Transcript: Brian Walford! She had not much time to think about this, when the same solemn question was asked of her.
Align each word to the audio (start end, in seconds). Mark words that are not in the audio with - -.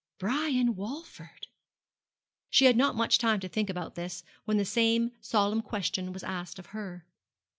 Brian 0.17 0.73
Walford! 0.75 1.45
She 2.49 2.65
had 2.65 2.75
not 2.75 2.95
much 2.95 3.19
time 3.19 3.39
to 3.39 3.47
think 3.47 3.69
about 3.69 3.93
this, 3.93 4.23
when 4.45 4.57
the 4.57 4.65
same 4.65 5.11
solemn 5.21 5.61
question 5.61 6.11
was 6.11 6.23
asked 6.23 6.57
of 6.57 6.65
her. 6.73 7.05